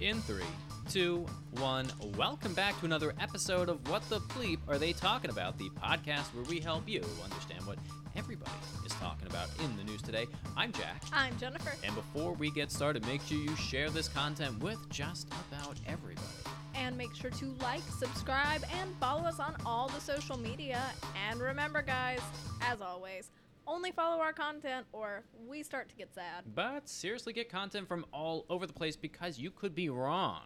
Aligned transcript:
In 0.00 0.22
three, 0.22 0.44
two, 0.88 1.26
one. 1.58 1.90
Welcome 2.16 2.54
back 2.54 2.78
to 2.78 2.86
another 2.86 3.14
episode 3.20 3.68
of 3.68 3.88
What 3.90 4.08
the 4.08 4.20
Bleep 4.20 4.60
Are 4.68 4.78
They 4.78 4.92
Talking 4.92 5.28
About? 5.28 5.58
The 5.58 5.70
podcast 5.70 6.32
where 6.34 6.44
we 6.44 6.60
help 6.60 6.88
you 6.88 7.02
understand 7.24 7.66
what 7.66 7.78
everybody 8.14 8.52
is 8.86 8.92
talking 8.92 9.26
about 9.26 9.48
in 9.58 9.76
the 9.76 9.82
news 9.82 10.00
today. 10.00 10.26
I'm 10.56 10.70
Jack. 10.70 11.02
I'm 11.12 11.36
Jennifer. 11.36 11.72
And 11.82 11.96
before 11.96 12.34
we 12.34 12.52
get 12.52 12.70
started, 12.70 13.04
make 13.06 13.22
sure 13.22 13.38
you 13.38 13.56
share 13.56 13.90
this 13.90 14.06
content 14.06 14.62
with 14.62 14.78
just 14.88 15.26
about 15.48 15.74
everybody. 15.88 16.28
And 16.76 16.96
make 16.96 17.12
sure 17.16 17.32
to 17.32 17.46
like, 17.60 17.82
subscribe, 17.98 18.62
and 18.80 18.94
follow 19.00 19.22
us 19.22 19.40
on 19.40 19.56
all 19.66 19.88
the 19.88 20.00
social 20.00 20.38
media. 20.38 20.80
And 21.28 21.40
remember, 21.40 21.82
guys, 21.82 22.20
as 22.62 22.80
always, 22.80 23.32
only 23.68 23.92
follow 23.92 24.20
our 24.20 24.32
content 24.32 24.86
or 24.92 25.22
we 25.46 25.62
start 25.62 25.88
to 25.90 25.94
get 25.94 26.12
sad. 26.14 26.44
But 26.54 26.88
seriously, 26.88 27.32
get 27.32 27.50
content 27.50 27.86
from 27.86 28.06
all 28.12 28.46
over 28.48 28.66
the 28.66 28.72
place 28.72 28.96
because 28.96 29.38
you 29.38 29.50
could 29.50 29.74
be 29.74 29.88
wrong. 29.88 30.42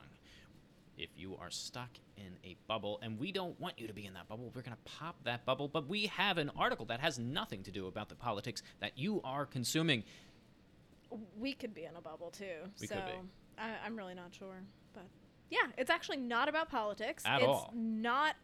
If 0.99 1.11
you 1.17 1.37
are 1.41 1.51
stuck 1.51 1.91
in 2.19 2.37
a 2.45 2.57
bubble, 2.69 3.01
and 3.03 3.19
we 3.19 3.33
don't 3.33 3.59
want 3.59 3.79
you 3.79 3.87
to 3.87 3.95
be 3.95 4.05
in 4.05 4.13
that 4.13 4.29
bubble, 4.29 4.53
we're 4.55 4.63
going 4.63 4.77
to 4.77 4.93
pop 4.99 5.17
that 5.25 5.45
bubble. 5.47 5.67
But 5.67 5.89
we 5.89 6.07
have 6.07 6.37
an 6.37 6.51
article 6.57 6.85
that 6.87 7.01
has 7.01 7.19
nothing 7.19 7.63
to 7.63 7.71
do 7.71 7.87
about 7.87 8.09
the 8.11 8.15
politics 8.15 8.63
that 8.81 8.99
you 8.99 9.21
are 9.25 9.47
consuming. 9.47 10.05
We 11.39 11.55
could 11.55 11.75
be 11.75 11.85
in 11.85 11.97
a 11.97 12.01
bubble 12.01 12.31
too. 12.31 12.69
We 12.81 12.87
so 12.87 12.97
could 12.97 13.07
be. 13.07 13.13
I, 13.59 13.71
I'm 13.85 13.97
really 13.97 14.15
not 14.15 14.35
sure. 14.35 14.63
But 14.93 15.07
yeah, 15.51 15.71
it's 15.79 15.91
actually 15.91 16.19
not 16.19 16.49
about 16.49 16.71
politics. 16.71 17.23
At 17.27 17.41
it's 17.41 17.49
all. 17.49 17.73
not. 17.75 18.37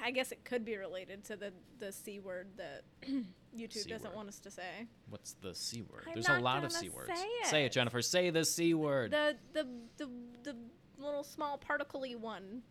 I 0.00 0.10
guess 0.12 0.32
it 0.32 0.44
could 0.44 0.64
be 0.64 0.76
related 0.76 1.24
to 1.24 1.36
the 1.36 1.52
the 1.78 1.92
c 1.92 2.20
word 2.20 2.48
that 2.58 2.82
YouTube 3.56 3.72
C 3.74 3.90
doesn't 3.90 4.10
word. 4.10 4.16
want 4.16 4.28
us 4.28 4.38
to 4.40 4.50
say. 4.50 4.86
What's 5.10 5.34
the 5.34 5.54
C 5.54 5.82
word? 5.82 6.04
I'm 6.08 6.14
There's 6.14 6.26
a 6.26 6.32
not 6.32 6.42
lot 6.42 6.56
of 6.64 6.70
gonna 6.70 6.80
C 6.80 6.88
words. 6.88 7.08
say 7.08 7.26
say 7.44 7.62
it. 7.62 7.66
it, 7.66 7.72
Jennifer. 7.72 8.00
Say 8.02 8.30
the 8.30 8.44
C 8.44 8.74
word. 8.74 9.10
The 9.10 9.36
the 9.52 9.66
the 9.98 10.08
the 10.44 10.56
little 10.98 11.24
small 11.24 11.58
particly 11.58 12.16
one. 12.16 12.62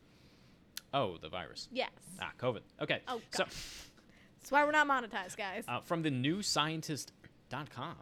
oh, 0.93 1.17
the 1.17 1.29
virus. 1.29 1.67
Yes. 1.71 1.89
Ah, 2.21 2.31
COVID. 2.39 2.61
Okay. 2.81 3.01
Oh, 3.07 3.21
so. 3.31 3.43
That's 3.43 4.51
why 4.51 4.63
we're 4.65 4.71
not 4.71 4.87
monetized, 4.87 5.37
guys. 5.37 5.63
uh, 5.67 5.81
from 5.81 6.01
the 6.01 6.09
newscientist.com. 6.09 7.95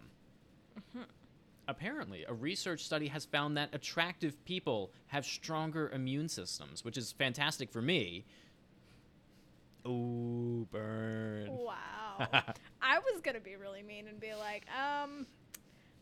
Mm-hmm. 0.78 1.02
Apparently, 1.68 2.24
a 2.28 2.34
research 2.34 2.84
study 2.86 3.08
has 3.10 3.26
found 3.26 3.58
that 3.58 3.70
attractive 3.74 4.44
people 4.46 4.92
have 5.08 5.26
stronger 5.26 5.90
immune 5.90 6.30
systems, 6.30 6.84
which 6.86 6.98
is 6.98 7.12
fantastic 7.12 7.72
for 7.72 7.82
me. 7.82 8.26
Ooh, 9.86 10.68
burn. 10.72 11.48
Wow. 11.52 12.28
I 13.20 13.22
was 13.22 13.34
gonna 13.34 13.44
be 13.44 13.58
really 13.58 13.84
mean 13.84 14.08
and 14.08 14.18
be 14.18 14.34
like, 14.34 14.66
um, 14.72 15.28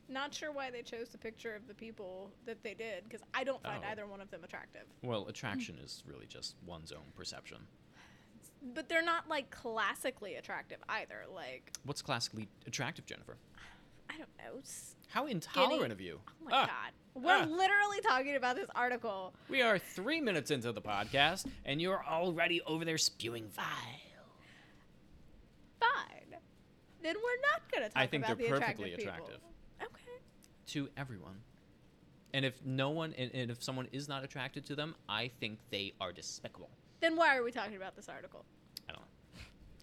not 0.07 0.35
sure 0.35 0.51
why 0.51 0.69
they 0.69 0.83
chose 0.83 1.09
the 1.09 1.17
picture 1.17 1.55
of 1.55 1.67
the 1.67 1.73
people 1.73 2.29
that 2.45 2.61
they 2.61 2.75
did 2.75 3.05
because 3.05 3.21
I 3.33 3.43
don't 3.43 3.61
find 3.63 3.83
Oh. 3.83 3.89
either 3.89 4.05
one 4.05 4.21
of 4.21 4.29
them 4.29 4.43
attractive. 4.43 4.83
Well, 5.01 5.27
attraction 5.27 5.79
is 5.83 6.03
really 6.05 6.27
just 6.27 6.55
one's 6.63 6.91
own 6.91 7.11
perception. 7.15 7.65
But 8.75 8.87
they're 8.87 9.01
not 9.03 9.27
like 9.27 9.49
classically 9.49 10.35
attractive 10.35 10.77
either. 10.89 11.23
Like 11.33 11.71
What's 11.85 12.03
classically 12.03 12.49
attractive, 12.67 13.07
Jennifer? 13.07 13.37
I 14.11 14.17
don't 14.19 14.29
know. 14.37 14.59
s- 14.59 14.95
How 15.07 15.25
intolerant 15.25 15.91
of 15.91 15.99
you. 15.99 16.19
Oh 16.27 16.45
my 16.45 16.51
Ah, 16.53 16.65
god. 16.67 16.93
We're 17.23 17.33
ah. 17.35 17.45
literally 17.45 18.01
talking 18.01 18.35
about 18.35 18.57
this 18.57 18.69
article. 18.75 19.33
We 19.49 19.63
are 19.63 19.79
three 19.79 20.21
minutes 20.21 20.51
into 20.51 20.71
the 20.71 20.81
podcast, 20.83 21.47
and 21.65 21.81
you're 21.81 22.05
already 22.05 22.61
over 22.61 22.85
there 22.85 22.99
spewing 22.99 23.47
vile. 23.49 23.65
Fine. 26.97 27.03
Then 27.03 27.15
we're 27.23 27.41
not 27.51 27.71
gonna 27.71 27.85
talk 27.85 27.91
about 27.91 27.93
this. 27.93 27.93
I 27.95 28.07
think 28.07 28.25
about 28.25 28.37
they're 28.37 28.47
the 28.47 28.59
perfectly 28.59 28.93
attractive. 28.93 29.23
attractive. 29.35 29.41
people. 29.79 29.87
Okay. 29.95 30.21
to 30.67 30.89
everyone. 30.97 31.41
And 32.33 32.43
if 32.45 32.63
no 32.65 32.89
one, 32.89 33.13
and, 33.17 33.31
and 33.33 33.49
if 33.51 33.63
someone 33.63 33.87
is 33.91 34.07
not 34.09 34.23
attracted 34.23 34.65
to 34.65 34.75
them, 34.75 34.95
I 35.07 35.29
think 35.39 35.59
they 35.71 35.93
are 36.01 36.11
despicable. 36.11 36.69
Then 36.99 37.15
why 37.15 37.37
are 37.37 37.43
we 37.43 37.51
talking 37.51 37.77
about 37.77 37.95
this 37.95 38.09
article? 38.09 38.43
I 38.89 38.91
don't 38.93 39.01
know. 39.01 39.07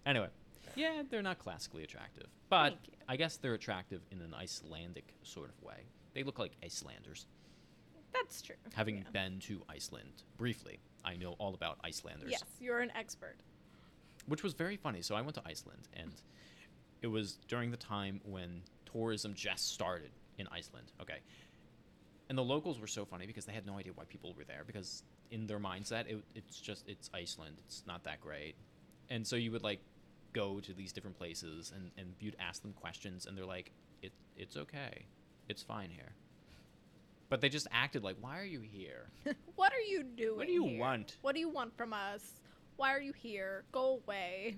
Anyway, 0.07 0.29
yeah, 0.77 1.03
they're 1.09 1.23
not 1.23 1.39
classically 1.39 1.85
attractive, 1.85 2.27
but 2.51 2.71
Thank 2.71 2.79
you. 2.89 2.93
I 3.09 3.17
guess 3.17 3.37
they're 3.39 3.55
attractive 3.55 4.03
in 4.11 4.21
an 4.21 4.35
Icelandic 4.35 5.15
sort 5.23 5.49
of 5.49 5.63
way. 5.63 5.87
They 6.13 6.23
look 6.23 6.39
like 6.39 6.53
Icelanders. 6.63 7.27
That's 8.13 8.43
true. 8.43 8.57
Having 8.75 8.99
Yeah. 8.99 9.11
been 9.13 9.41
to 9.41 9.63
Iceland 9.69 10.23
briefly, 10.37 10.79
I 11.05 11.17
know 11.17 11.33
all 11.39 11.55
about 11.55 11.79
Icelanders. 11.83 12.31
Yes, 12.31 12.45
you're 12.61 12.81
an 12.81 12.93
expert. 12.95 13.37
which 14.27 14.43
was 14.43 14.55
very 14.55 14.77
funny. 14.77 15.03
So 15.03 15.15
I 15.15 15.21
went 15.23 15.35
to 15.35 15.43
Iceland, 15.47 15.89
and 15.93 16.13
it 17.05 17.11
was 17.11 17.37
during 17.49 17.71
the 17.71 17.77
time 17.77 18.19
when 18.25 18.63
tourism 18.91 19.35
just 19.35 19.75
started 19.75 20.11
in 20.39 20.49
Iceland. 20.51 20.91
Okay, 21.03 21.19
and 22.31 22.39
the 22.39 22.43
locals 22.43 22.81
were 22.81 22.87
so 22.87 23.05
funny 23.05 23.27
because 23.27 23.45
they 23.45 23.53
had 23.53 23.67
no 23.67 23.77
idea 23.79 23.93
why 23.95 24.05
people 24.05 24.33
were 24.35 24.45
there 24.45 24.63
because 24.67 25.03
in 25.31 25.47
their 25.47 25.59
mindset 25.59 26.07
it, 26.09 26.25
it's 26.35 26.59
just 26.59 26.89
it's 26.89 27.11
Iceland. 27.13 27.57
It's 27.67 27.83
not 27.87 28.05
that 28.05 28.23
great, 28.23 28.55
and 29.11 29.27
so 29.27 29.37
you 29.37 29.53
would 29.53 29.63
like 29.63 29.81
go 30.33 30.61
to 30.61 30.73
these 30.73 30.93
different 30.95 31.19
places 31.19 31.73
and 31.77 31.91
and 31.99 32.15
you'd 32.21 32.37
ask 32.41 32.63
them 32.63 32.73
questions, 32.73 33.27
and 33.27 33.37
they're 33.37 33.45
like, 33.45 33.71
it 34.01 34.13
it's 34.39 34.57
okay, 34.57 35.05
it's 35.51 35.63
fine 35.63 35.91
here. 35.91 36.15
But 37.29 37.43
they 37.43 37.51
just 37.51 37.67
acted 37.71 38.03
like, 38.03 38.17
why 38.23 38.41
are 38.41 38.47
you 38.47 38.61
here? 38.61 39.11
What 39.57 39.73
are 39.73 39.81
you 39.81 40.03
doing? 40.03 40.39
What 40.39 40.47
do 40.47 40.53
you 40.53 40.67
here? 40.67 40.81
want? 40.81 41.17
What 41.21 41.35
do 41.35 41.41
you 41.41 41.51
want 41.51 41.77
from 41.77 41.93
us? 41.93 42.41
Why 42.77 42.95
are 42.95 43.01
you 43.01 43.13
here? 43.13 43.65
Go 43.73 44.01
away. 44.05 44.57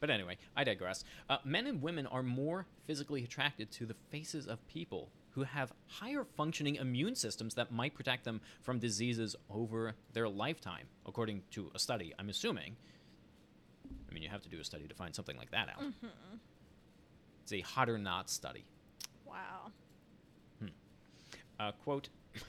But 0.00 0.10
anyway, 0.10 0.36
I 0.56 0.64
digress. 0.64 1.04
Uh, 1.28 1.38
men 1.44 1.66
and 1.66 1.82
women 1.82 2.06
are 2.06 2.22
more 2.22 2.66
physically 2.86 3.24
attracted 3.24 3.70
to 3.72 3.86
the 3.86 3.94
faces 4.10 4.46
of 4.46 4.66
people 4.68 5.10
who 5.30 5.42
have 5.42 5.72
higher 5.88 6.24
functioning 6.36 6.76
immune 6.76 7.14
systems 7.14 7.54
that 7.54 7.70
might 7.70 7.94
protect 7.94 8.24
them 8.24 8.40
from 8.62 8.78
diseases 8.78 9.36
over 9.50 9.94
their 10.12 10.28
lifetime, 10.28 10.86
according 11.06 11.42
to 11.50 11.70
a 11.74 11.78
study, 11.78 12.14
I'm 12.18 12.30
assuming. 12.30 12.76
I 14.10 14.14
mean, 14.14 14.22
you 14.22 14.30
have 14.30 14.42
to 14.42 14.48
do 14.48 14.58
a 14.60 14.64
study 14.64 14.88
to 14.88 14.94
find 14.94 15.14
something 15.14 15.36
like 15.36 15.50
that 15.50 15.68
out. 15.68 15.84
It's 17.42 17.52
a 17.52 17.60
hot 17.60 17.88
or 17.88 17.98
not 17.98 18.30
study. 18.30 18.64
Wow. 19.26 19.72
Uh, 21.58 21.72
quote, 21.84 22.08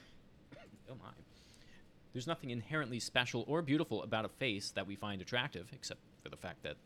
oh 0.90 0.94
my. 1.00 1.10
There's 2.12 2.26
nothing 2.26 2.50
inherently 2.50 3.00
special 3.00 3.44
or 3.46 3.62
beautiful 3.62 4.02
about 4.02 4.24
a 4.24 4.28
face 4.28 4.70
that 4.72 4.86
we 4.86 4.96
find 4.96 5.22
attractive, 5.22 5.68
except 5.72 6.00
for 6.22 6.30
the 6.30 6.36
fact 6.36 6.62
that 6.62 6.76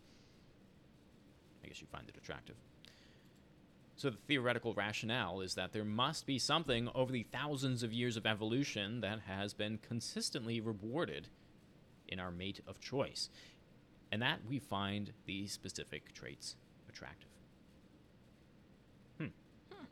I 1.65 1.69
guess 1.69 1.81
you 1.81 1.87
find 1.91 2.09
it 2.09 2.17
attractive. 2.17 2.57
So 3.97 4.11
the 4.11 4.17
theoretical 4.27 4.75
rationale 4.75 5.41
is 5.41 5.55
that 5.55 5.73
there 5.73 5.85
must 5.85 6.27
be 6.27 6.39
something 6.39 6.89
over 6.95 7.13
the 7.13 7.27
thousands 7.33 7.83
of 7.83 7.93
years 7.93 8.17
of 8.17 8.27
evolution 8.27 9.01
that 9.03 9.21
has 9.21 9.55
been 9.55 9.79
consistently 9.79 10.61
rewarded 10.61 11.29
in 12.09 12.19
our 12.19 12.31
mate 12.31 12.61
of 12.67 12.81
choice, 12.81 13.31
and 14.11 14.21
that 14.21 14.41
we 14.49 14.59
find 14.59 15.13
these 15.25 15.53
specific 15.53 16.13
traits 16.15 16.57
attractive. 16.89 17.29
Hmm. 19.19 19.27
hmm. 19.73 19.85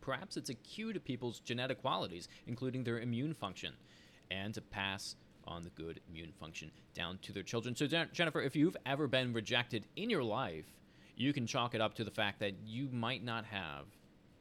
Perhaps 0.00 0.36
it's 0.36 0.50
a 0.50 0.54
cue 0.54 0.92
to 0.92 1.00
people's 1.00 1.40
genetic 1.40 1.80
qualities, 1.80 2.28
including 2.46 2.84
their 2.84 3.00
immune 3.00 3.34
function, 3.34 3.74
and 4.30 4.54
to 4.54 4.60
pass 4.60 5.16
on 5.46 5.62
the 5.62 5.70
good 5.70 6.00
immune 6.08 6.32
function 6.38 6.70
down 6.94 7.18
to 7.22 7.32
their 7.32 7.42
children. 7.42 7.76
So, 7.76 7.86
Jennifer, 7.86 8.40
if 8.40 8.56
you've 8.56 8.76
ever 8.84 9.06
been 9.06 9.32
rejected 9.32 9.84
in 9.96 10.10
your 10.10 10.22
life, 10.22 10.64
you 11.16 11.32
can 11.32 11.46
chalk 11.46 11.74
it 11.74 11.80
up 11.80 11.94
to 11.94 12.04
the 12.04 12.10
fact 12.10 12.40
that 12.40 12.52
you 12.66 12.88
might 12.92 13.24
not 13.24 13.44
have, 13.46 13.86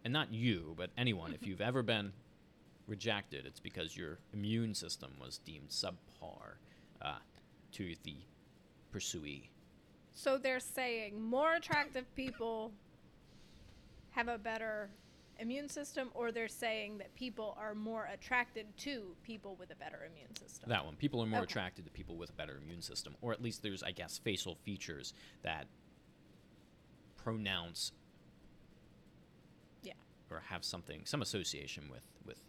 and 0.03 0.11
not 0.11 0.33
you, 0.33 0.73
but 0.77 0.89
anyone, 0.97 1.33
if 1.33 1.45
you've 1.47 1.61
ever 1.61 1.83
been 1.83 2.11
rejected, 2.87 3.45
it's 3.45 3.59
because 3.59 3.95
your 3.95 4.19
immune 4.33 4.73
system 4.73 5.11
was 5.19 5.39
deemed 5.39 5.69
subpar 5.69 6.57
uh, 7.01 7.15
to 7.73 7.95
the 8.03 8.15
pursuee. 8.91 9.49
So 10.13 10.37
they're 10.37 10.59
saying 10.59 11.21
more 11.21 11.55
attractive 11.55 12.05
people 12.15 12.71
have 14.11 14.27
a 14.29 14.37
better 14.37 14.89
immune 15.39 15.69
system, 15.69 16.09
or 16.13 16.31
they're 16.31 16.47
saying 16.47 16.97
that 16.99 17.13
people 17.15 17.55
are 17.59 17.75
more 17.75 18.05
attracted 18.11 18.65
to 18.77 19.15
people 19.23 19.55
with 19.55 19.71
a 19.71 19.75
better 19.75 20.07
immune 20.09 20.33
system. 20.35 20.69
That 20.69 20.85
one. 20.85 20.95
People 20.95 21.21
are 21.21 21.25
more 21.25 21.39
Okay. 21.41 21.45
attracted 21.51 21.85
to 21.85 21.91
people 21.91 22.15
with 22.17 22.29
a 22.29 22.33
better 22.33 22.57
immune 22.57 22.81
system, 22.81 23.15
or 23.21 23.31
at 23.33 23.41
least 23.41 23.61
there's, 23.63 23.83
I 23.83 23.91
guess, 23.91 24.17
facial 24.17 24.55
features 24.55 25.13
that 25.43 25.67
pronounce 27.17 27.91
Yeah. 29.83 29.93
or 30.29 30.39
have 30.41 30.63
something, 30.63 31.05
some 31.05 31.21
association 31.21 31.89
with 31.89 32.03
with 32.25 32.39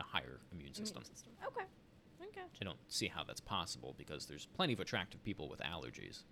a 0.00 0.02
higher 0.02 0.40
immune 0.50 0.60
Immune 0.72 0.74
system. 0.74 1.04
system. 1.04 1.32
Okay. 1.46 1.64
Okay. 2.22 2.42
I 2.60 2.64
don't 2.64 2.78
see 2.90 3.06
how 3.08 3.22
that's 3.24 3.40
possible 3.40 3.94
because 3.96 4.26
there's 4.26 4.46
plenty 4.46 4.72
of 4.72 4.80
attractive 4.80 5.22
people 5.22 5.48
with 5.48 5.60
allergies. 5.60 6.24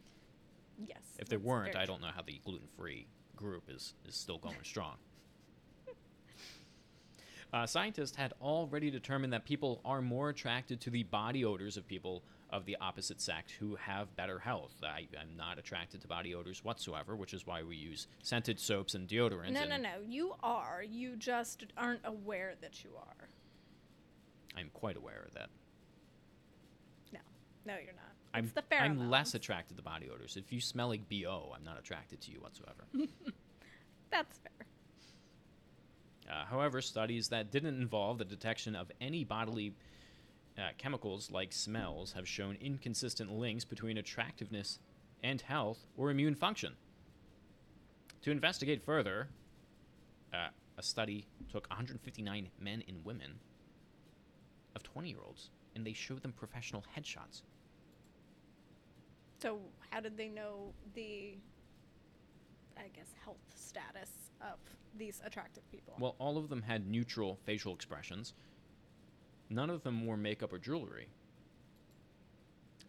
Yes. 0.79 1.03
If 1.19 1.29
there 1.29 1.39
weren't, 1.39 1.77
I 1.77 1.85
don't 1.85 2.01
know 2.01 2.09
how 2.11 2.23
the 2.23 2.39
gluten-free 2.45 3.07
group 3.37 3.69
is 3.71 3.95
is 4.05 4.17
still 4.17 4.39
going 4.39 4.57
strong. 4.65 4.99
Uh, 7.53 7.67
scientists 7.67 8.17
had 8.17 8.33
already 8.41 8.91
determined 8.91 9.33
that 9.33 9.45
people 9.45 9.81
are 9.85 10.01
more 10.01 10.31
attracted 10.31 10.81
to 10.81 10.91
the 10.91 11.03
body 11.03 11.45
odors 11.45 11.77
of 11.77 11.87
people 11.87 12.23
of 12.51 12.65
the 12.65 12.77
opposite 12.81 13.21
sex 13.21 13.53
who 13.53 13.77
have 13.77 14.15
better 14.17 14.39
health. 14.39 14.75
I, 14.83 15.07
I'm 15.21 15.37
not 15.37 15.59
attracted 15.59 16.01
to 16.03 16.09
body 16.09 16.35
odors 16.35 16.65
whatsoever, 16.65 17.15
which 17.15 17.35
is 17.35 17.47
why 17.47 17.63
we 17.63 17.77
use 17.77 18.07
scented 18.23 18.59
soaps 18.59 18.95
and 18.95 19.07
deodorants. 19.07 19.53
No, 19.53 19.65
no, 19.67 19.75
and- 19.75 19.83
no. 19.83 19.91
You 20.07 20.35
are. 20.43 20.83
You 20.87 21.17
just 21.17 21.65
aren't 21.77 22.01
aware 22.05 22.55
that 22.63 22.85
you 22.85 22.91
are. 22.97 23.29
I'm 24.57 24.71
quite 24.73 24.97
aware 24.97 25.25
of 25.27 25.35
that. 25.35 25.49
No, 27.13 27.21
no, 27.67 27.75
you're 27.75 27.95
not. 27.95 28.13
I'm, 28.35 28.45
it's 28.45 28.53
the 28.55 28.65
I'm 28.75 29.11
less 29.11 29.35
attracted 29.35 29.77
to 29.77 29.83
body 29.83 30.09
odors. 30.13 30.39
If 30.39 30.53
you 30.53 30.61
smell 30.61 30.89
like 30.89 31.07
BO, 31.11 31.53
I'm 31.55 31.65
not 31.65 31.79
attracted 31.79 32.23
to 32.23 32.31
you 32.31 32.39
whatsoever. 32.41 32.87
That's 34.11 34.39
fair. 34.39 34.67
Uh, 36.31 36.45
however, 36.45 36.81
studies 36.81 37.29
that 37.29 37.51
didn't 37.51 37.81
involve 37.81 38.19
the 38.19 38.25
detection 38.25 38.77
of 38.77 38.91
any 39.01 39.25
bodily 39.25 39.75
uh, 40.59 40.69
chemicals 40.79 41.31
like 41.31 41.53
smells 41.53 42.13
have 42.13 42.29
shown 42.29 42.57
inconsistent 42.61 43.33
links 43.33 43.65
between 43.65 43.99
attractiveness 43.99 44.79
and 45.23 45.41
health 45.41 45.87
or 45.97 46.11
immune 46.11 46.35
function. 46.35 46.75
To 48.23 48.31
investigate 48.31 48.85
further, 48.85 49.29
uh, 50.33 50.49
a 50.79 50.83
study 50.83 51.27
took 51.51 51.69
159 51.71 52.49
men 52.61 52.83
and 52.87 53.05
women 53.05 53.39
of 54.75 54.83
20 54.83 55.09
year 55.09 55.19
olds 55.27 55.51
and 55.75 55.87
they 55.87 55.93
showed 55.93 56.23
them 56.23 56.33
professional 56.33 56.85
headshots. 56.97 57.43
So, 59.41 59.59
how 59.91 60.01
did 60.01 60.17
they 60.17 60.29
know 60.29 60.73
the, 60.95 61.35
I 62.77 62.89
guess, 62.95 63.09
health 63.25 63.43
status 63.55 64.11
of 64.43 64.59
these 64.97 65.21
attractive 65.25 65.69
people? 65.71 65.95
Well, 65.99 66.17
all 66.19 66.37
of 66.39 66.49
them 66.49 66.63
had 66.63 66.87
neutral 66.87 67.39
facial 67.45 67.75
expressions. 67.75 68.35
None 69.51 69.71
of 69.71 69.83
them 69.83 70.07
wore 70.07 70.17
makeup 70.17 70.53
or 70.53 70.59
jewelry. 70.59 71.09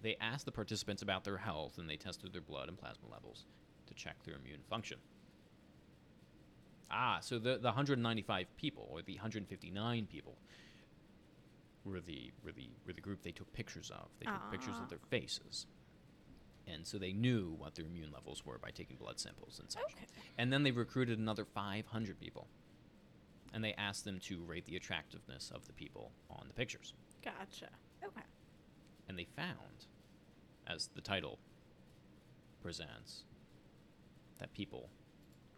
They 0.02 0.16
asked 0.20 0.46
the 0.46 0.52
participants 0.52 1.02
about 1.02 1.24
their 1.24 1.38
health 1.38 1.78
and 1.78 1.90
they 1.90 1.96
tested 1.96 2.34
their 2.34 2.42
blood 2.42 2.68
and 2.68 2.78
plasma 2.78 3.08
levels 3.10 3.46
to 3.88 3.94
check 3.94 4.16
their 4.24 4.36
immune 4.36 4.62
function. 4.70 4.98
Ah, 6.92 7.18
so 7.22 7.40
the, 7.40 7.58
the 7.58 7.70
195 7.70 8.48
people, 8.58 8.88
or 8.92 9.02
the 9.02 9.16
159 9.16 10.06
people, 10.12 10.38
were 11.86 12.00
the, 12.00 12.32
were, 12.44 12.52
the, 12.52 12.70
were 12.86 12.94
the 12.94 13.02
group 13.02 13.24
they 13.24 13.32
took 13.32 13.52
pictures 13.54 13.90
of. 13.92 14.10
They 14.20 14.26
took 14.26 14.52
pictures 14.52 14.76
Ah. 14.78 14.84
of 14.84 14.90
their 14.90 15.00
faces. 15.10 15.66
And 16.68 16.88
so 16.88 16.98
they 16.98 17.12
knew 17.12 17.56
what 17.58 17.76
their 17.76 17.86
immune 17.86 18.12
levels 18.12 18.46
were 18.46 18.58
by 18.58 18.72
taking 18.72 18.96
blood 18.96 19.20
samples 19.20 19.60
and 19.60 19.72
such. 19.72 19.84
okay. 19.84 20.06
And 20.38 20.52
then 20.52 20.64
they 20.64 20.72
recruited 20.72 21.20
another 21.20 21.46
500 21.46 22.20
people. 22.20 22.48
And 23.54 23.64
they 23.64 23.74
asked 23.74 24.06
them 24.06 24.20
to 24.22 24.42
rate 24.42 24.66
the 24.66 24.76
attractiveness 24.76 25.52
of 25.54 25.68
the 25.68 25.74
people 25.74 26.12
on 26.30 26.46
the 26.48 26.54
pictures. 26.54 26.94
Gotcha. 27.24 27.70
Okay. 28.04 28.26
And 29.08 29.20
they 29.20 29.28
found, 29.36 29.88
as 30.66 30.90
the 30.96 31.02
title 31.02 31.38
presents, 32.62 33.24
that 34.40 34.54
people 34.54 34.90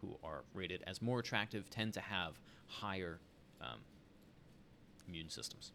who 0.00 0.18
are 0.22 0.44
rated 0.52 0.82
as 0.86 1.00
more 1.00 1.20
attractive 1.20 1.70
tend 1.70 1.94
to 1.94 2.00
have 2.00 2.38
higher 2.66 3.18
um, 3.62 3.80
immune 5.08 5.30
systems. 5.30 5.72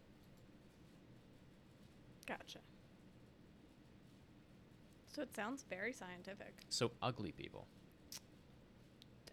Gotcha. 2.26 2.58
So 5.14 5.20
it 5.22 5.34
sounds 5.34 5.64
very 5.68 5.92
scientific. 5.92 6.54
So 6.70 6.90
ugly 7.02 7.32
people. 7.32 7.66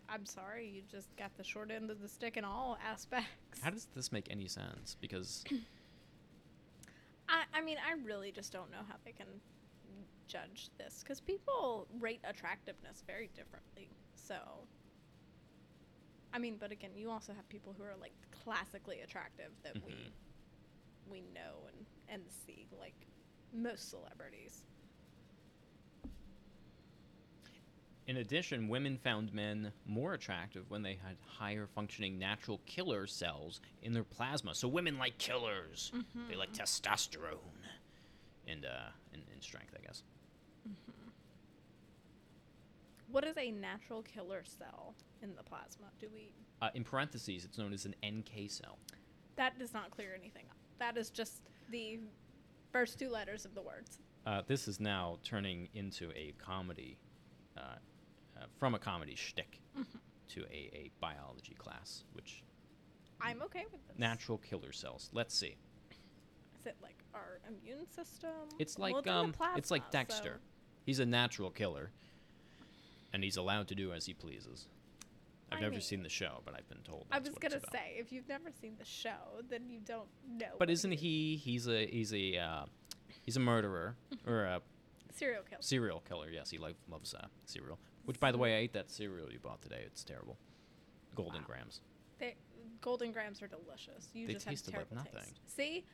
I'm 0.09 0.25
sorry, 0.25 0.67
you 0.67 0.81
just 0.91 1.15
got 1.17 1.35
the 1.37 1.43
short 1.43 1.71
end 1.71 1.89
of 1.91 2.01
the 2.01 2.07
stick 2.09 2.35
in 2.35 2.43
all 2.43 2.77
aspects. 2.85 3.27
How 3.61 3.69
does 3.69 3.87
this 3.95 4.11
make 4.11 4.27
any 4.29 4.47
sense? 4.47 4.97
Because 4.99 5.43
I, 7.29 7.43
I 7.53 7.61
mean, 7.61 7.77
I 7.77 7.93
really 8.05 8.31
just 8.31 8.51
don't 8.51 8.71
know 8.71 8.79
how 8.89 8.95
they 9.05 9.11
can 9.11 9.27
judge 10.27 10.69
this 10.77 11.01
because 11.03 11.19
people 11.21 11.87
rate 11.99 12.21
attractiveness 12.23 13.03
very 13.07 13.29
differently. 13.35 13.89
So, 14.15 14.35
I 16.33 16.39
mean, 16.39 16.57
but 16.59 16.71
again, 16.71 16.91
you 16.95 17.09
also 17.09 17.33
have 17.33 17.47
people 17.49 17.73
who 17.77 17.83
are 17.83 17.95
like 18.01 18.13
classically 18.43 19.01
attractive 19.01 19.51
that 19.63 19.75
Mhm. 19.75 19.85
we 19.85 19.93
we 21.09 21.21
know 21.33 21.65
and 21.67 21.85
and 22.07 22.23
see, 22.45 22.67
like 22.79 22.93
most 23.53 23.89
celebrities. 23.89 24.63
In 28.09 28.17
addition, 28.17 28.67
women 28.67 28.97
found 28.97 29.31
men 29.35 29.71
more 29.85 30.15
attractive 30.15 30.67
when 30.71 30.81
they 30.81 30.97
had 31.05 31.15
higher 31.27 31.67
functioning 31.67 32.17
natural 32.17 32.59
killer 32.65 33.05
cells 33.05 33.61
in 33.83 33.93
their 33.93 34.03
plasma. 34.03 34.55
So 34.55 34.67
women 34.67 34.97
like 34.97 35.19
killers. 35.19 35.91
They 36.27 36.35
like 36.35 36.51
testosterone 36.51 37.37
and 38.47 38.65
uh 38.65 38.89
and, 39.13 39.21
and 39.31 39.43
strength, 39.43 39.75
I 39.77 39.85
guess. 39.85 40.01
What 43.11 43.25
is 43.25 43.37
a 43.37 43.51
natural 43.51 44.01
killer 44.01 44.43
cell 44.43 44.95
in 45.21 45.35
the 45.35 45.43
plasma? 45.43 45.85
Do 45.99 46.07
we? 46.11 46.31
Uh, 46.63 46.69
in 46.73 46.83
parentheses, 46.83 47.45
it's 47.45 47.59
known 47.59 47.73
as 47.73 47.85
an 47.85 47.93
NK 48.03 48.49
cell. 48.49 48.79
That 49.35 49.59
does 49.59 49.71
not 49.71 49.91
clear 49.91 50.15
anything 50.19 50.45
up. 50.49 50.57
That 50.79 50.97
is 50.97 51.11
just 51.11 51.43
the 51.69 51.99
first 52.71 52.97
two 52.97 53.09
letters 53.09 53.45
of 53.45 53.53
the 53.53 53.61
words. 53.61 53.99
Uh, 54.25 54.41
this 54.47 54.67
is 54.67 54.79
now 54.79 55.19
turning 55.23 55.69
into 55.75 56.09
a 56.15 56.33
comedy, 56.39 56.97
uh, 57.55 57.75
uh, 58.39 58.45
from 58.57 58.75
a 58.75 58.79
comedy 58.79 59.15
shtick 59.15 59.59
to 60.29 60.41
a, 60.51 60.69
a 60.73 60.91
biology 60.99 61.55
class, 61.57 62.03
which 62.13 62.43
I'm 63.21 63.41
okay 63.43 63.65
with 63.71 63.85
this. 63.87 63.97
natural 63.97 64.37
killer 64.37 64.71
cells. 64.71 65.09
Let's 65.13 65.35
see. 65.37 65.55
Is 66.59 66.65
it 66.65 66.75
like 66.81 66.97
our 67.13 67.39
immune 67.47 67.89
system? 67.89 68.29
It's 68.59 68.77
like 68.77 68.95
in 68.95 69.03
the 69.03 69.11
um, 69.13 69.33
it's 69.55 69.71
like 69.71 69.89
Dexter. 69.91 70.35
so- 70.35 70.45
He's 70.85 70.99
a 70.99 71.05
natural 71.05 71.51
killer, 71.51 71.91
and 73.13 73.23
he's 73.23 73.37
allowed 73.37 73.67
to 73.67 73.75
do 73.75 73.93
as 73.93 74.05
he 74.05 74.13
pleases. 74.13 74.67
I've 75.51 75.59
I 75.59 75.61
never 75.61 75.71
mean- 75.73 75.81
seen 75.81 76.03
the 76.03 76.09
show, 76.09 76.41
but 76.45 76.53
I've 76.55 76.67
been 76.69 76.81
told. 76.83 77.05
I 77.11 77.19
was 77.19 77.29
gonna 77.39 77.59
say, 77.71 77.95
if 77.97 78.11
you've 78.11 78.27
never 78.27 78.49
seen 78.61 78.75
the 78.77 78.85
show, 78.85 79.41
then 79.49 79.69
you 79.69 79.79
don't 79.85 80.07
know. 80.27 80.55
But 80.57 80.69
isn't 80.69 80.91
he? 80.93 81.35
He's 81.37 81.67
a 81.67 81.85
he's 81.87 82.13
a 82.13 82.37
uh, 82.37 82.65
he's 83.23 83.37
a 83.37 83.39
murderer 83.39 83.95
or 84.27 84.43
a 84.45 84.61
serial 85.15 85.43
killer? 85.43 85.61
serial 85.61 85.99
killer? 86.07 86.29
Yes, 86.31 86.49
he 86.49 86.57
lo- 86.57 86.73
loves 86.89 87.13
uh, 87.13 87.27
cereal. 87.45 87.77
Which, 88.09 88.19
by 88.19 88.31
the 88.31 88.39
way, 88.39 88.55
I 88.55 88.61
ate 88.61 88.73
that 88.73 88.89
cereal 88.89 89.31
you 89.31 89.37
bought 89.37 89.61
today. 89.61 89.83
It's 89.85 90.03
terrible. 90.03 90.35
Golden 91.13 91.41
Wow. 91.41 91.47
Grahams. 91.49 91.81
They, 92.17 92.33
Golden 92.81 93.11
Grahams 93.11 93.39
are 93.43 93.47
delicious. 93.47 94.09
You 94.15 94.25
They 94.25 94.33
just 94.33 94.47
tasted 94.47 94.73
have 94.73 94.81
like 94.81 94.89
terrible 94.89 95.11
nothing. 95.13 95.29
taste. 95.29 95.55
See, 95.55 95.85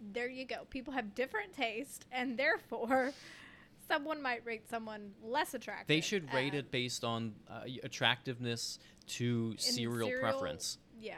there 0.00 0.28
you 0.28 0.44
go. 0.44 0.66
People 0.70 0.92
have 0.92 1.16
different 1.16 1.52
taste, 1.52 2.06
and 2.12 2.38
therefore, 2.38 3.12
someone 3.88 4.22
might 4.22 4.46
rate 4.46 4.68
someone 4.70 5.14
less 5.20 5.52
attractive. 5.54 5.88
They 5.88 6.00
should 6.00 6.32
rate 6.32 6.54
it 6.54 6.70
based 6.70 7.02
on 7.02 7.34
uh, 7.50 7.62
attractiveness 7.82 8.78
to 9.08 9.54
in 9.54 9.58
cereal, 9.58 10.12
preference. 10.20 10.78
Yeah, 11.00 11.16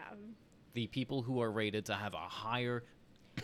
The 0.72 0.86
people 0.86 1.20
who 1.20 1.42
are 1.42 1.52
rated 1.52 1.84
to 1.84 1.94
have 1.96 2.14
a 2.14 2.16
higher 2.16 2.82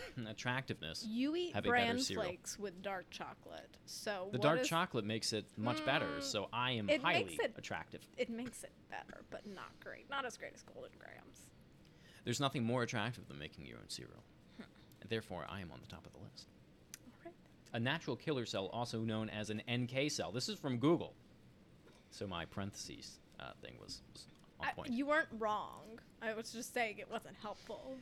attractiveness. 0.27 1.05
you 1.07 1.35
eat 1.35 1.53
Have 1.53 1.63
bran 1.65 1.99
flakes 1.99 2.57
with 2.59 2.81
dark 2.81 3.09
chocolate. 3.09 3.77
So 3.85 4.29
The 4.31 4.37
dark 4.39 4.61
is- 4.61 4.67
chocolate 4.67 5.05
makes 5.05 5.33
it 5.33 5.45
much 5.57 5.83
better, 5.85 6.05
Mm, 6.19 6.23
so 6.23 6.49
I 6.53 6.71
am 6.71 6.87
highly 6.87 7.35
it- 7.41 7.53
attractive. 7.57 8.01
It 8.17 8.29
makes 8.29 8.63
it 8.63 8.71
better, 8.89 9.23
but 9.29 9.45
not 9.47 9.71
great. 9.83 10.09
Not 10.09 10.25
as 10.25 10.37
great 10.37 10.53
as 10.53 10.61
Golden 10.63 10.91
Grahams. 10.99 11.47
There's 12.23 12.39
nothing 12.39 12.63
more 12.63 12.83
attractive 12.83 13.27
than 13.27 13.37
making 13.37 13.65
your 13.65 13.77
own 13.79 13.89
cereal. 13.89 14.23
And 14.59 15.09
therefore, 15.09 15.45
I 15.49 15.59
am 15.59 15.71
on 15.71 15.81
the 15.81 15.87
top 15.87 16.05
of 16.05 16.13
the 16.13 16.19
list. 16.19 16.47
All 17.07 17.11
right. 17.25 17.33
A 17.73 17.79
natural 17.79 18.15
killer 18.15 18.45
cell, 18.45 18.67
also 18.67 19.01
known 19.01 19.29
as 19.29 19.49
an 19.49 19.61
NK 19.69 20.09
cell. 20.09 20.31
This 20.31 20.47
is 20.47 20.57
from 20.57 20.77
Google. 20.77 21.13
So 22.11 22.25
my 22.25 22.45
parentheses 22.45 23.19
uh, 23.41 23.51
thing 23.61 23.73
was, 23.81 24.01
was 24.13 24.25
on 24.61 24.67
I- 24.67 24.71
point. 24.71 24.91
you 24.93 25.05
weren't 25.05 25.27
wrong. 25.37 25.99
I 26.21 26.33
was 26.33 26.53
just 26.53 26.73
saying 26.73 26.99
it 26.99 27.11
wasn't 27.11 27.35
helpful. 27.41 27.97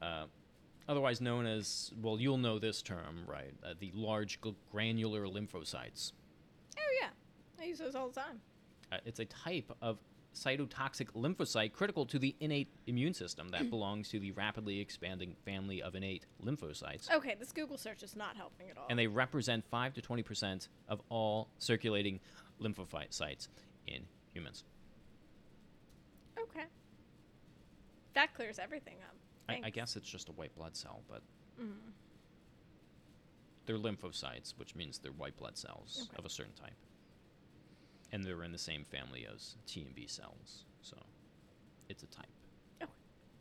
uh, 0.00 0.24
otherwise 0.88 1.20
known 1.20 1.46
as, 1.46 1.92
well, 2.00 2.18
you'll 2.20 2.38
know 2.38 2.58
this 2.58 2.82
term, 2.82 3.24
right? 3.26 3.52
Uh, 3.64 3.74
the 3.78 3.90
large 3.94 4.38
granular 4.70 5.26
lymphocytes. 5.26 6.12
Oh 6.78 6.98
yeah, 7.00 7.08
I 7.60 7.64
use 7.66 7.78
those 7.78 7.94
all 7.94 8.08
the 8.08 8.20
time. 8.20 8.40
Uh, 8.90 8.96
it's 9.04 9.20
a 9.20 9.24
type 9.24 9.70
of 9.80 9.98
cytotoxic 10.34 11.08
lymphocyte 11.14 11.72
critical 11.72 12.06
to 12.06 12.18
the 12.18 12.34
innate 12.40 12.68
immune 12.86 13.12
system 13.14 13.48
that 13.50 13.70
belongs 13.70 14.08
to 14.08 14.18
the 14.18 14.32
rapidly 14.32 14.80
expanding 14.80 15.34
family 15.44 15.82
of 15.82 15.94
innate 15.94 16.26
lymphocytes. 16.44 17.10
Okay, 17.10 17.36
this 17.38 17.52
Google 17.52 17.76
search 17.76 18.02
is 18.02 18.16
not 18.16 18.36
helping 18.36 18.70
at 18.70 18.78
all. 18.78 18.86
And 18.88 18.98
they 18.98 19.06
represent 19.06 19.64
5 19.70 19.94
to 19.94 20.02
20% 20.02 20.68
of 20.88 21.00
all 21.10 21.48
circulating 21.58 22.20
lymphocytes 22.60 23.48
in 23.86 24.02
humans. 24.32 24.64
okay. 26.38 26.64
That 28.14 28.34
clears 28.34 28.58
everything 28.58 28.96
up. 29.08 29.16
I, 29.48 29.60
I 29.64 29.70
guess 29.70 29.96
it's 29.96 30.08
just 30.08 30.28
a 30.28 30.32
white 30.32 30.54
blood 30.54 30.76
cell, 30.76 31.02
but 31.08 31.22
Mm. 31.60 31.92
they're 33.66 33.76
lymphocytes, 33.78 34.54
which 34.56 34.74
means 34.74 34.98
they're 34.98 35.12
white 35.12 35.36
blood 35.36 35.56
cells 35.58 36.06
Okay. 36.08 36.16
of 36.18 36.24
a 36.24 36.30
certain 36.30 36.54
type. 36.54 36.76
And 38.12 38.24
they're 38.24 38.42
in 38.44 38.52
the 38.52 38.58
same 38.58 38.84
family 38.84 39.26
as 39.32 39.56
T 39.66 39.82
and 39.82 39.94
B 39.94 40.06
cells, 40.06 40.64
so 40.82 40.96
it's 41.88 42.02
a 42.02 42.06
type. 42.06 42.26
Okay. 42.82 42.90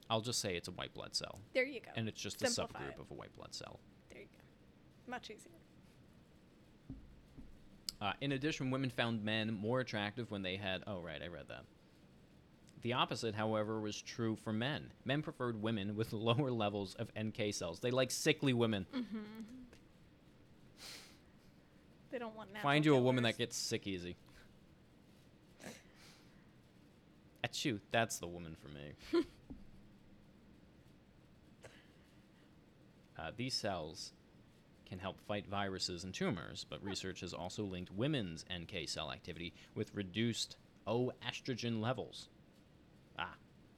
I'll 0.09 0.21
just 0.21 0.39
say 0.39 0.55
it's 0.55 0.67
a 0.67 0.71
white 0.71 0.93
blood 0.93 1.15
cell, 1.15 1.39
There 1.53 1.65
you 1.65 1.79
go. 1.79 1.91
and 1.95 2.07
it's 2.07 2.19
just 2.21 2.41
a 2.41 2.45
subgroup 2.45 2.95
it. 2.95 2.99
of 2.99 3.09
a 3.11 3.13
white 3.13 3.33
blood 3.35 3.53
cell. 3.53 3.79
There 4.09 4.21
you 4.21 4.27
go. 4.27 5.11
Much 5.11 5.29
easier. 5.29 5.51
Uh, 8.01 8.13
in 8.19 8.31
addition, 8.31 8.71
women 8.71 8.89
found 8.89 9.23
men 9.23 9.53
more 9.53 9.79
attractive 9.79 10.31
when 10.31 10.41
they 10.41 10.55
had. 10.57 10.83
Oh, 10.87 10.99
right, 11.01 11.21
I 11.21 11.27
read 11.27 11.47
that. 11.49 11.65
The 12.81 12.93
opposite, 12.93 13.35
however, 13.35 13.79
was 13.79 14.01
true 14.01 14.35
for 14.35 14.51
men. 14.51 14.91
Men 15.05 15.21
preferred 15.21 15.61
women 15.61 15.95
with 15.95 16.13
lower 16.29 16.51
levels 16.51 16.95
of 16.95 17.11
NK 17.19 17.53
cells. 17.53 17.79
They 17.79 17.91
like 17.91 18.11
sickly 18.11 18.53
women. 18.53 18.85
They 22.11 22.19
don't 22.19 22.35
want 22.35 22.49
natural 22.51 22.69
Find 22.69 22.85
you 22.85 22.93
a 22.95 22.99
woman 22.99 23.23
that 23.23 23.37
gets 23.37 23.55
sick 23.55 23.87
easy. 23.87 24.17
Achoo, 27.41 27.79
that's 27.91 28.19
the 28.19 28.27
woman 28.27 28.55
for 28.61 28.67
me. 28.67 29.23
uh, 33.17 33.31
these 33.37 33.53
cells 33.53 34.11
can 34.87 34.99
help 34.99 35.19
fight 35.21 35.47
viruses 35.47 36.03
and 36.03 36.13
tumors, 36.13 36.65
but 36.69 36.83
research 36.83 37.21
has 37.21 37.33
also 37.33 37.63
linked 37.63 37.91
women's 37.93 38.43
NK 38.53 38.89
cell 38.89 39.09
activity 39.09 39.53
with 39.73 39.95
reduced 39.95 40.57
O 40.85 41.13
estrogen 41.25 41.81
levels. 41.81 42.27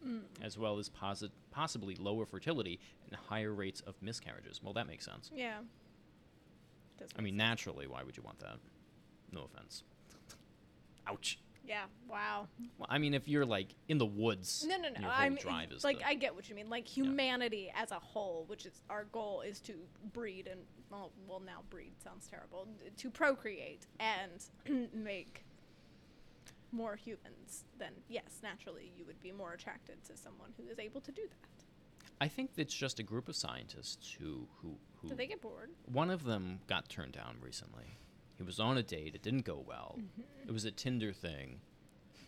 Ah. 0.05 0.10
As 0.43 0.57
well 0.57 0.79
as 0.79 0.89
possibly 1.51 1.95
lower 1.95 2.25
fertility 2.25 2.79
and 3.07 3.15
higher 3.29 3.53
rates 3.53 3.81
of 3.81 3.95
miscarriages. 4.01 4.62
Well, 4.62 4.74
that 4.74 4.88
makes 4.88 5.05
sense. 5.05 5.31
Yeah. 5.33 5.60
Does 6.98 7.10
I 7.17 7.22
mean, 7.22 7.33
sense. 7.33 7.38
naturally, 7.38 7.88
why 7.88 8.03
would 8.03 8.17
you 8.17 8.24
want 8.24 8.39
that? 8.39 8.57
No 9.31 9.43
offense. 9.43 9.83
Ouch. 11.07 11.39
Yeah. 11.65 11.83
Wow. 12.10 12.48
Well, 12.77 12.88
I 12.89 12.98
mean, 12.98 13.13
if 13.13 13.27
you're 13.27 13.45
like 13.45 13.69
in 13.88 13.98
the 13.98 14.05
woods, 14.05 14.65
No, 14.67 14.75
no, 14.75 14.89
no. 14.89 15.00
Your 15.00 15.10
whole 15.10 15.24
I 15.25 15.29
mean, 15.29 15.38
drive 15.39 15.72
is 15.72 15.83
like 15.83 16.00
the- 16.00 16.07
I 16.07 16.13
get 16.13 16.36
what 16.36 16.50
you 16.50 16.55
mean. 16.55 16.69
Like 16.69 16.86
humanity 16.86 17.72
as 17.74 17.91
a 17.91 18.00
whole, 18.00 18.43
which 18.48 18.65
is 18.65 18.81
our 18.89 19.05
goal, 19.05 19.41
is 19.41 19.60
to 19.62 19.74
breed 20.12 20.48
and 20.48 20.60
well, 20.91 21.12
well 21.27 21.39
now 21.39 21.62
breed 21.69 21.93
sounds 22.03 22.27
terrible. 22.27 22.67
To 22.98 23.10
procreate 23.10 23.88
and 24.00 24.89
make 24.93 25.45
more 26.73 26.95
humans. 26.95 27.65
Then 27.77 27.93
yes, 28.09 28.39
naturally 28.41 28.91
you 28.97 29.05
would 29.05 29.21
be 29.21 29.31
more 29.31 29.53
attracted 29.53 30.03
to 30.05 30.17
someone 30.17 30.53
who 30.57 30.67
is 30.67 30.79
able 30.79 31.01
to 31.01 31.11
do 31.11 31.21
that. 31.23 31.65
I 32.19 32.27
think 32.27 32.51
it's 32.57 32.73
just 32.73 32.99
a 32.99 33.03
group 33.03 33.27
of 33.29 33.35
scientists 33.35 34.15
who 34.19 34.47
who 34.61 34.75
who. 35.01 35.09
Do 35.09 35.15
they 35.15 35.27
get 35.27 35.41
bored? 35.41 35.69
One 35.91 36.09
of 36.09 36.23
them 36.23 36.59
got 36.67 36.89
turned 36.89 37.13
down 37.13 37.37
recently. 37.41 37.97
He 38.37 38.43
was 38.43 38.59
on 38.59 38.77
a 38.77 38.83
date. 38.83 39.13
It 39.15 39.21
didn't 39.21 39.45
go 39.45 39.63
well. 39.65 39.95
Mm-hmm. 39.99 40.49
It 40.49 40.51
was 40.51 40.65
a 40.65 40.71
Tinder 40.71 41.13
thing. 41.13 41.59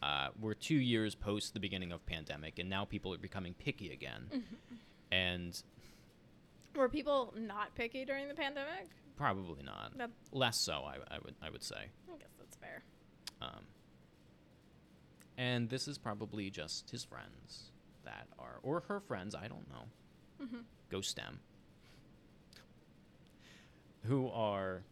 Uh, 0.03 0.27
we're 0.39 0.53
two 0.53 0.75
years 0.75 1.15
post 1.15 1.53
the 1.53 1.59
beginning 1.59 1.91
of 1.91 2.05
pandemic, 2.05 2.59
and 2.59 2.69
now 2.69 2.85
people 2.85 3.13
are 3.13 3.17
becoming 3.17 3.53
picky 3.55 3.91
again. 3.91 4.27
Mm-hmm. 4.27 4.75
And 5.11 5.63
Were 6.75 6.89
people 6.89 7.33
not 7.35 7.73
picky 7.75 8.05
during 8.05 8.27
the 8.27 8.35
pandemic? 8.35 8.89
probably 9.15 9.63
not. 9.63 9.97
That, 9.97 10.11
Less 10.33 10.57
so, 10.57 10.83
I, 10.85 10.97
I 11.09 11.19
would 11.23 11.35
I 11.41 11.49
would 11.49 11.63
say. 11.63 11.75
I 12.13 12.17
guess 12.17 12.33
that's 12.37 12.57
fair. 12.57 12.83
Um, 13.41 13.63
and 15.37 15.69
this 15.69 15.87
is 15.87 15.97
probably 15.97 16.49
just 16.49 16.89
his 16.89 17.03
friends 17.03 17.71
that 18.03 18.27
are, 18.39 18.59
or 18.63 18.81
her 18.87 18.99
friends, 18.99 19.35
I 19.35 19.47
don't 19.47 19.67
know. 19.69 20.45
hmm 20.45 20.61
Go 20.89 21.01
STEM. 21.01 21.39
Who 24.03 24.29
are 24.29 24.83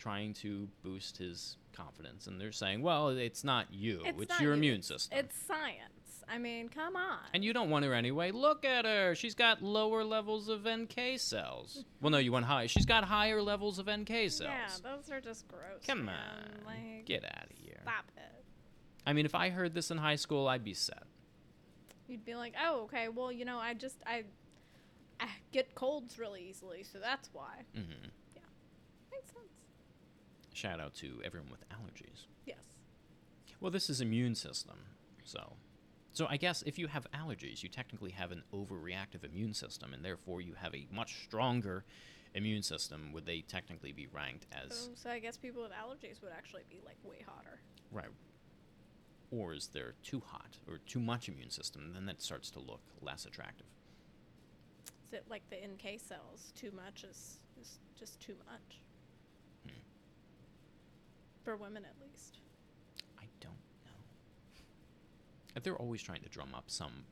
trying 0.00 0.32
to 0.32 0.68
boost 0.82 1.18
his 1.18 1.56
confidence. 1.72 2.26
And 2.26 2.40
they're 2.40 2.52
saying, 2.52 2.82
well, 2.82 3.08
it's 3.10 3.44
not 3.44 3.66
you, 3.70 4.02
it's, 4.04 4.28
not 4.28 4.40
your 4.40 4.52
you, 4.52 4.56
immune 4.56 4.82
system. 4.82 5.18
It's 5.18 5.36
science. 5.46 6.24
I 6.28 6.38
mean, 6.38 6.68
come 6.68 6.94
on. 6.94 7.18
and 7.34 7.44
you 7.44 7.52
don't 7.52 7.70
want 7.70 7.84
her 7.84 7.92
anyway. 7.92 8.30
Look 8.30 8.64
at 8.64 8.84
her. 8.84 9.16
She's 9.16 9.34
got 9.34 9.62
lower 9.62 10.04
levels 10.04 10.48
of 10.48 10.64
NK 10.64 11.18
cells. 11.18 11.84
well, 12.00 12.10
no, 12.10 12.18
you 12.18 12.30
want 12.30 12.44
high. 12.44 12.66
She's 12.66 12.86
got 12.86 13.04
higher 13.04 13.42
levels 13.42 13.78
of 13.80 13.86
NK 13.90 14.30
cells. 14.30 14.40
Yeah, 14.42 14.68
those 14.82 15.10
are 15.10 15.20
just 15.20 15.48
gross. 15.48 15.84
Come 15.86 16.04
man. 16.04 16.14
on. 16.14 16.66
Like, 16.66 17.04
Get 17.04 17.24
out 17.24 17.46
of 17.50 17.56
here. 17.56 17.80
Stop 17.82 18.04
it. 18.16 18.39
I 19.06 19.12
mean, 19.12 19.24
if 19.26 19.34
I 19.34 19.50
heard 19.50 19.74
this 19.74 19.90
in 19.90 19.98
high 19.98 20.16
school, 20.16 20.48
I'd 20.48 20.64
be 20.64 20.74
set. 20.74 21.04
You'd 22.06 22.24
be 22.24 22.34
like, 22.34 22.54
oh, 22.62 22.82
okay. 22.84 23.08
Well, 23.08 23.30
you 23.32 23.44
know, 23.44 23.58
I 23.58 23.74
just 23.74 23.96
I, 24.06 24.24
I 25.20 25.28
get 25.52 25.74
colds 25.74 26.18
really 26.18 26.42
easily, 26.48 26.82
so 26.82 26.98
that's 26.98 27.30
why. 27.32 27.64
hmm 27.74 27.80
Yeah, 28.34 28.42
Makes 29.12 29.28
sense. 29.28 29.52
Shout 30.52 30.80
out 30.80 30.94
to 30.94 31.20
everyone 31.24 31.50
with 31.50 31.64
allergies. 31.70 32.26
Yes. 32.46 32.58
Well, 33.60 33.70
this 33.70 33.88
is 33.90 34.00
immune 34.00 34.34
system, 34.34 34.78
so 35.24 35.54
so 36.12 36.26
I 36.28 36.36
guess 36.36 36.62
if 36.66 36.78
you 36.78 36.88
have 36.88 37.06
allergies, 37.14 37.62
you 37.62 37.68
technically 37.68 38.10
have 38.10 38.32
an 38.32 38.42
overreactive 38.52 39.24
immune 39.24 39.54
system, 39.54 39.94
and 39.94 40.04
therefore 40.04 40.40
you 40.40 40.54
have 40.54 40.74
a 40.74 40.86
much 40.90 41.22
stronger 41.24 41.84
immune 42.34 42.62
system. 42.62 43.12
Would 43.12 43.26
they 43.26 43.42
technically 43.42 43.92
be 43.92 44.08
ranked 44.12 44.46
as 44.52 44.76
So, 44.76 44.90
so 44.94 45.10
I 45.10 45.20
guess 45.20 45.36
people 45.36 45.62
with 45.62 45.72
allergies 45.72 46.20
would 46.22 46.32
actually 46.36 46.62
be 46.68 46.80
like 46.84 46.96
way 47.04 47.24
hotter. 47.26 47.60
right? 47.92 48.08
Or 49.30 49.52
is 49.54 49.68
there 49.68 49.94
too 50.02 50.20
hot 50.26 50.56
or 50.68 50.78
too 50.86 50.98
much 50.98 51.28
immune 51.28 51.50
system? 51.50 51.92
Then 51.94 52.06
that 52.06 52.20
starts 52.20 52.50
to 52.50 52.58
look 52.58 52.80
less 53.00 53.26
attractive. 53.26 53.66
Is 55.06 55.12
it 55.12 55.24
like 55.28 55.42
the 55.50 55.56
NK 55.56 56.00
cells? 56.00 56.52
Too 56.56 56.72
much 56.72 57.04
is 57.04 57.38
is 57.60 57.78
just 57.98 58.18
too 58.20 58.34
much. 58.50 58.78
Hmm. 59.66 59.72
For 61.44 61.56
women, 61.56 61.84
at 61.84 61.94
least. 62.00 62.38
I 63.18 63.24
don't 63.40 63.52
know. 63.84 63.92
If 65.56 65.62
They're 65.62 65.76
always 65.76 66.02
trying 66.02 66.22
to 66.22 66.28
drum 66.28 66.54
up 66.54 66.64
some 66.68 67.04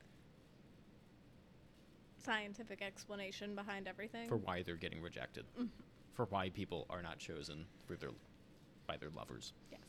Scientific 2.19 2.83
explanation 2.83 3.55
behind 3.55 3.87
everything. 3.89 4.29
for 4.29 4.37
why 4.37 4.63
they're 4.63 4.77
getting 4.77 5.01
rejected, 5.01 5.45
Mhm. 5.57 5.69
for 6.15 6.27
why 6.27 6.51
people 6.51 6.85
are 6.91 7.01
not 7.03 7.19
chosen 7.19 7.67
for 7.87 7.97
their 7.97 8.11
by 8.87 8.97
their 8.97 9.11
lovers. 9.11 9.53
Yes. 9.71 9.81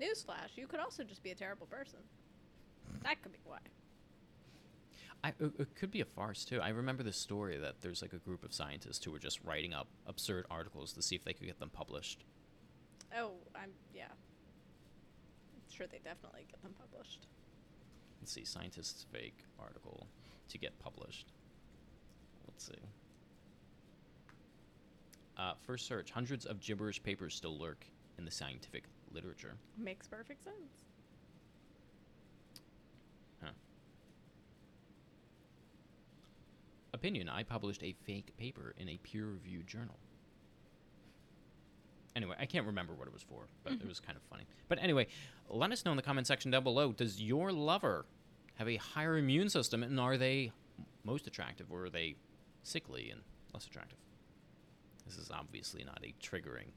Newsflash: 0.00 0.56
You 0.56 0.66
could 0.66 0.80
also 0.80 1.02
just 1.02 1.22
be 1.22 1.30
a 1.30 1.34
terrible 1.34 1.66
person. 1.66 1.98
That 3.02 3.22
could 3.22 3.32
be 3.32 3.38
why. 3.44 3.58
I, 5.24 5.30
it, 5.40 5.74
could 5.74 5.90
be 5.90 6.00
a 6.00 6.04
farce 6.04 6.44
too. 6.44 6.60
I 6.60 6.68
remember 6.68 7.02
this 7.02 7.16
story 7.16 7.56
that 7.58 7.82
there's 7.82 8.02
like 8.02 8.12
a 8.12 8.18
group 8.18 8.44
of 8.44 8.52
scientists 8.52 9.04
who 9.04 9.10
were 9.10 9.18
just 9.18 9.40
writing 9.44 9.74
up 9.74 9.88
absurd 10.06 10.46
articles 10.48 10.92
to 10.92 11.02
see 11.02 11.16
if 11.16 11.24
they 11.24 11.32
could 11.32 11.46
get 11.46 11.58
them 11.58 11.70
published. 11.70 12.24
Oh, 13.16 13.32
I'm 13.54 13.70
yeah. 13.92 14.04
I'm 14.04 15.74
sure 15.74 15.86
they 15.88 15.98
definitely 15.98 16.46
get 16.48 16.62
them 16.62 16.74
published. 16.78 17.26
Let's 18.20 18.32
see, 18.32 18.44
scientists 18.44 19.06
fake 19.10 19.38
article 19.58 20.06
to 20.50 20.58
get 20.58 20.78
published. 20.78 21.32
Let's 22.46 22.66
see. 22.66 22.74
Uh, 25.36 25.54
first 25.66 25.86
search: 25.86 26.12
hundreds 26.12 26.46
of 26.46 26.60
gibberish 26.60 27.02
papers 27.02 27.34
still 27.34 27.58
lurk 27.58 27.84
in 28.18 28.24
the 28.24 28.30
scientific 28.30 28.84
literature. 29.12 29.56
Makes 29.76 30.06
perfect 30.06 30.44
sense. 30.44 30.56
Huh. 33.42 33.50
Opinion: 36.92 37.28
I 37.28 37.42
published 37.42 37.82
a 37.82 37.94
fake 38.04 38.36
paper 38.36 38.74
in 38.78 38.88
a 38.88 38.98
peer-reviewed 38.98 39.66
journal. 39.66 39.98
Anyway, 42.16 42.34
I 42.40 42.46
can't 42.46 42.66
remember 42.66 42.94
what 42.94 43.06
it 43.06 43.12
was 43.12 43.22
for, 43.22 43.46
but 43.62 43.74
it 43.74 43.86
was 43.88 44.00
kind 44.00 44.16
of 44.16 44.22
funny. 44.24 44.44
But 44.68 44.78
anyway, 44.82 45.06
let 45.48 45.70
us 45.70 45.84
know 45.84 45.92
in 45.92 45.96
the 45.96 46.02
comment 46.02 46.26
section 46.26 46.50
down 46.50 46.64
below. 46.64 46.92
Does 46.92 47.22
your 47.22 47.52
lover 47.52 48.06
have 48.56 48.68
a 48.68 48.76
higher 48.76 49.16
immune 49.18 49.48
system, 49.50 49.82
and 49.84 50.00
are 50.00 50.16
they 50.16 50.50
most 51.04 51.26
attractive, 51.28 51.70
or 51.70 51.84
are 51.84 51.90
they 51.90 52.16
sickly 52.64 53.10
and 53.10 53.20
less 53.54 53.66
attractive? 53.66 53.98
This 55.06 55.16
is 55.16 55.30
obviously 55.30 55.84
not 55.84 56.00
a 56.02 56.12
triggering, 56.22 56.70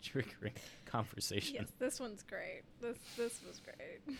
triggering 0.14 0.52
conversation. 0.86 1.56
Yes, 1.60 1.68
this 1.78 2.00
one's 2.00 2.22
great. 2.22 2.62
This 2.80 2.96
this 3.16 3.40
was 3.46 3.60
great. 3.60 4.16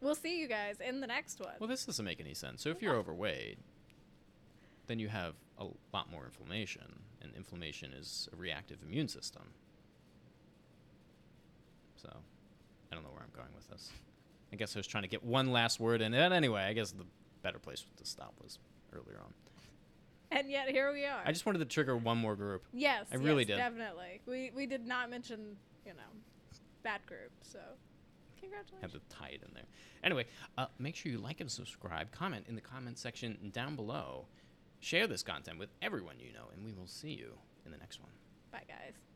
we'll 0.00 0.14
see 0.14 0.40
you 0.40 0.48
guys 0.48 0.76
in 0.86 1.00
the 1.00 1.06
next 1.06 1.40
one. 1.40 1.54
Well, 1.58 1.68
this 1.68 1.84
doesn't 1.84 2.04
make 2.04 2.20
any 2.20 2.34
sense. 2.34 2.62
So 2.62 2.70
if 2.70 2.82
you're 2.82 2.96
overweight, 2.96 3.58
then 4.86 4.98
you 4.98 5.08
have 5.08 5.34
a 5.58 5.66
lot 5.92 6.10
more 6.10 6.24
inflammation, 6.24 7.00
and 7.22 7.32
inflammation 7.36 7.92
is 7.92 8.28
a 8.32 8.36
reactive 8.36 8.78
immune 8.86 9.08
system. 9.08 9.42
So, 11.96 12.10
I 12.90 12.94
don't 12.94 13.02
know 13.02 13.10
where 13.10 13.22
I'm 13.22 13.34
going 13.34 13.54
with 13.54 13.68
this. 13.68 13.90
I 14.52 14.56
guess 14.56 14.76
I 14.76 14.78
was 14.78 14.86
trying 14.86 15.04
to 15.04 15.08
get 15.08 15.24
one 15.24 15.52
last 15.52 15.80
word 15.80 16.02
in. 16.02 16.12
And 16.12 16.34
anyway, 16.34 16.62
I 16.62 16.74
guess 16.74 16.90
the 16.92 17.06
better 17.42 17.58
place 17.58 17.84
to 17.96 18.04
stop 18.04 18.34
was 18.42 18.58
earlier 18.92 19.18
on. 19.24 19.32
And 20.34 20.50
yet 20.50 20.68
here 20.68 20.92
we 20.92 21.04
are. 21.04 21.22
I 21.24 21.32
just 21.32 21.46
wanted 21.46 21.60
to 21.60 21.64
trigger 21.64 21.96
one 21.96 22.18
more 22.18 22.36
group. 22.36 22.64
yes, 22.72 23.06
I 23.12 23.16
really 23.16 23.44
yes, 23.44 23.48
did. 23.48 23.56
Definitely. 23.56 24.20
We 24.26 24.50
we 24.54 24.66
did 24.66 24.86
not 24.86 25.10
mention 25.10 25.56
you 25.86 25.92
know 25.92 26.02
that 26.82 27.04
group. 27.06 27.30
So 27.42 27.58
congratulations. 28.40 28.92
Had 28.92 28.92
to 28.92 29.16
tie 29.16 29.28
it 29.28 29.42
in 29.46 29.54
there. 29.54 29.64
Anyway, 30.02 30.26
uh, 30.58 30.66
make 30.78 30.96
sure 30.96 31.10
you 31.10 31.18
like 31.18 31.40
and 31.40 31.50
subscribe. 31.50 32.10
Comment 32.12 32.44
in 32.48 32.54
the 32.54 32.60
comment 32.60 32.98
section 32.98 33.50
down 33.52 33.76
below. 33.76 34.26
Share 34.80 35.06
this 35.06 35.22
content 35.22 35.58
with 35.58 35.70
everyone 35.80 36.16
you 36.18 36.32
know, 36.32 36.48
and 36.54 36.64
we 36.64 36.72
will 36.72 36.86
see 36.86 37.12
you 37.12 37.32
in 37.64 37.72
the 37.72 37.78
next 37.78 38.00
one. 38.00 38.12
Bye 38.52 38.64
guys. 38.68 39.13